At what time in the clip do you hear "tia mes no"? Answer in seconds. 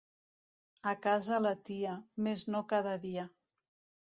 1.69-2.63